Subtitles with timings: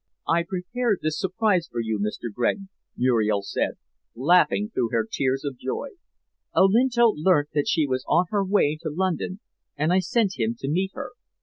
[0.27, 2.33] "I prepared this surprise for you, Mr.
[2.33, 2.61] Gregg,"
[2.97, 3.73] Muriel said,
[4.15, 5.89] laughing through her tears of joy.
[6.55, 9.41] "Olinto learnt that she was on her way to London,
[9.77, 11.11] and I sent him to meet her.